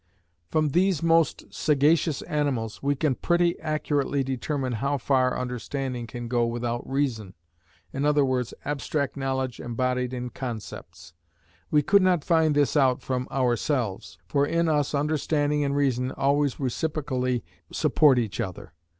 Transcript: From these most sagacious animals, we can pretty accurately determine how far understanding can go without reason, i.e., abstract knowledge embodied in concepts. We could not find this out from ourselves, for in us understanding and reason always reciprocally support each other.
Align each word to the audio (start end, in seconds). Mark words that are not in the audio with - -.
From 0.49 0.69
these 0.69 1.03
most 1.03 1.53
sagacious 1.53 2.23
animals, 2.23 2.81
we 2.81 2.95
can 2.95 3.13
pretty 3.13 3.59
accurately 3.59 4.23
determine 4.23 4.73
how 4.81 4.97
far 4.97 5.37
understanding 5.37 6.07
can 6.07 6.27
go 6.27 6.43
without 6.47 6.89
reason, 6.89 7.35
i.e., 7.93 8.43
abstract 8.65 9.15
knowledge 9.15 9.59
embodied 9.59 10.11
in 10.11 10.31
concepts. 10.31 11.13
We 11.69 11.83
could 11.83 12.01
not 12.01 12.23
find 12.23 12.55
this 12.55 12.75
out 12.75 13.03
from 13.03 13.27
ourselves, 13.29 14.17
for 14.25 14.43
in 14.43 14.67
us 14.67 14.95
understanding 14.95 15.63
and 15.63 15.75
reason 15.75 16.11
always 16.13 16.59
reciprocally 16.59 17.43
support 17.71 18.17
each 18.17 18.39
other. 18.41 18.73